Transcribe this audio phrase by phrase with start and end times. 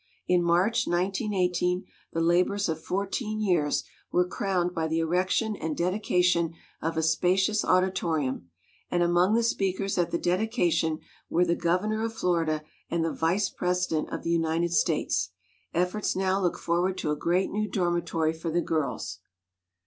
[0.27, 6.55] In March, 1918, the labors of fourteen years were crowned by the erection and dedication
[6.81, 8.49] of a spacious auditorium;
[8.89, 13.51] and among the speakers at the dedication were the Governor of Florida and the Vice
[13.51, 15.29] President of the United States.
[15.71, 19.19] Efforts now look forward to a great new dormitory for the girls.